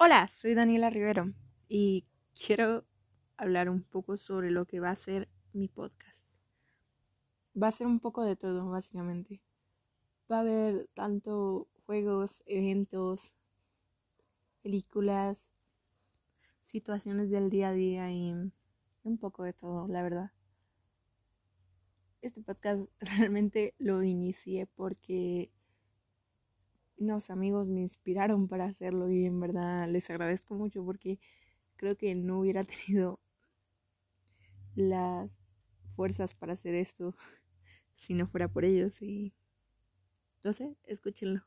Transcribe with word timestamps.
Hola, 0.00 0.28
soy 0.28 0.54
Daniela 0.54 0.90
Rivero 0.90 1.32
y 1.68 2.06
quiero 2.32 2.84
hablar 3.36 3.68
un 3.68 3.82
poco 3.82 4.16
sobre 4.16 4.52
lo 4.52 4.64
que 4.64 4.78
va 4.78 4.90
a 4.90 4.94
ser 4.94 5.28
mi 5.52 5.66
podcast. 5.66 6.30
Va 7.60 7.66
a 7.66 7.72
ser 7.72 7.88
un 7.88 7.98
poco 7.98 8.22
de 8.22 8.36
todo, 8.36 8.70
básicamente. 8.70 9.42
Va 10.30 10.36
a 10.36 10.40
haber 10.42 10.86
tanto 10.94 11.66
juegos, 11.84 12.44
eventos, 12.46 13.32
películas, 14.62 15.48
situaciones 16.62 17.28
del 17.30 17.50
día 17.50 17.70
a 17.70 17.72
día 17.72 18.12
y 18.12 18.52
un 19.02 19.18
poco 19.18 19.42
de 19.42 19.52
todo, 19.52 19.88
la 19.88 20.04
verdad. 20.04 20.30
Este 22.22 22.40
podcast 22.40 22.88
realmente 23.00 23.74
lo 23.78 24.04
inicié 24.04 24.66
porque 24.66 25.50
unos 26.98 27.30
amigos 27.30 27.68
me 27.68 27.80
inspiraron 27.80 28.48
para 28.48 28.66
hacerlo 28.66 29.10
y 29.10 29.24
en 29.24 29.40
verdad 29.40 29.88
les 29.88 30.10
agradezco 30.10 30.54
mucho 30.54 30.84
porque 30.84 31.18
creo 31.76 31.96
que 31.96 32.14
no 32.14 32.40
hubiera 32.40 32.64
tenido 32.86 33.20
las 34.74 35.38
fuerzas 35.96 36.34
para 36.34 36.54
hacer 36.54 36.74
esto 36.74 37.14
si 37.96 38.14
no 38.14 38.26
fuera 38.26 38.48
por 38.48 38.64
ellos 38.64 39.02
y 39.02 39.34
no 40.44 40.52
sé, 40.52 40.76
escúchenlo. 40.84 41.42